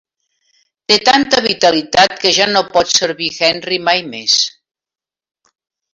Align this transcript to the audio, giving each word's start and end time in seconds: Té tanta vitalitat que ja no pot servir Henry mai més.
Té 0.91 0.95
tanta 1.09 1.41
vitalitat 1.47 2.17
que 2.23 2.33
ja 2.39 2.49
no 2.55 2.65
pot 2.77 2.95
servir 3.03 3.29
Henry 3.49 3.81
mai 3.91 4.05
més. 4.15 4.41